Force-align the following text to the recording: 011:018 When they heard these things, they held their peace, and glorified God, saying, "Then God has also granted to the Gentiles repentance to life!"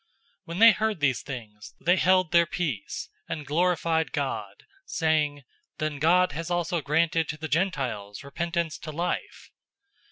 011:018 0.01 0.07
When 0.45 0.57
they 0.57 0.71
heard 0.71 0.99
these 0.99 1.21
things, 1.21 1.75
they 1.79 1.95
held 1.95 2.31
their 2.31 2.47
peace, 2.47 3.09
and 3.29 3.45
glorified 3.45 4.11
God, 4.11 4.63
saying, 4.83 5.43
"Then 5.77 5.99
God 5.99 6.31
has 6.31 6.49
also 6.49 6.81
granted 6.81 7.29
to 7.29 7.37
the 7.37 7.47
Gentiles 7.47 8.23
repentance 8.23 8.79
to 8.79 8.91
life!" 8.91 9.51